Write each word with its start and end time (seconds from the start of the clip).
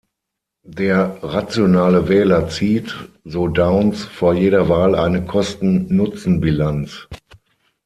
Der 0.65 1.19
rationale 1.21 2.07
Wähler 2.09 2.49
zieht, 2.49 2.97
so 3.23 3.47
Downs, 3.47 4.03
vor 4.03 4.33
jeder 4.33 4.67
Wahl 4.67 4.95
eine 4.95 5.23
Kosten-Nutzen-Bilanz. 5.27 7.07